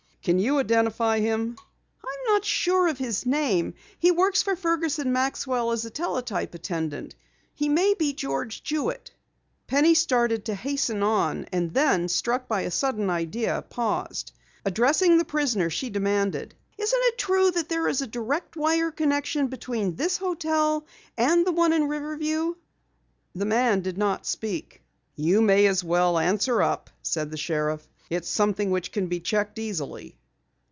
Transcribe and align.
"Can 0.23 0.37
you 0.37 0.59
identify 0.59 1.19
him?" 1.19 1.55
"I'm 2.05 2.25
not 2.31 2.45
sure 2.45 2.87
of 2.89 2.99
his 2.99 3.25
name. 3.25 3.73
He 3.97 4.11
works 4.11 4.43
for 4.43 4.55
Fergus 4.55 4.99
and 4.99 5.11
Maxwell 5.11 5.71
as 5.71 5.83
a 5.83 5.89
teletype 5.89 6.53
attendant. 6.53 7.15
He 7.55 7.69
may 7.69 7.95
be 7.95 8.13
George 8.13 8.61
Jewitt." 8.61 9.09
Penny 9.65 9.95
started 9.95 10.45
to 10.45 10.53
hasten 10.53 11.01
on, 11.01 11.45
and 11.51 11.73
then 11.73 12.07
struck 12.07 12.47
by 12.47 12.61
a 12.61 12.69
sudden 12.69 13.09
idea, 13.09 13.63
paused. 13.67 14.31
Addressing 14.63 15.17
the 15.17 15.25
prisoner 15.25 15.71
she 15.71 15.89
demanded: 15.89 16.53
"Isn't 16.77 17.01
it 17.05 17.17
true 17.17 17.49
that 17.49 17.67
there 17.67 17.87
is 17.87 18.03
a 18.03 18.05
direct 18.05 18.55
wire 18.55 18.91
connection 18.91 19.47
between 19.47 19.95
this 19.95 20.17
hotel 20.17 20.85
and 21.17 21.47
the 21.47 21.51
one 21.51 21.73
in 21.73 21.87
Riverview?" 21.87 22.53
The 23.33 23.45
man 23.45 23.81
did 23.81 23.97
not 23.97 24.27
speak. 24.27 24.83
"You 25.15 25.41
may 25.41 25.65
as 25.65 25.83
well 25.83 26.19
answer 26.19 26.61
up," 26.61 26.91
said 27.01 27.31
the 27.31 27.37
sheriff. 27.37 27.87
"It's 28.09 28.27
something 28.27 28.71
which 28.71 28.91
can 28.91 29.07
be 29.07 29.21
checked 29.21 29.57
easily." 29.57 30.17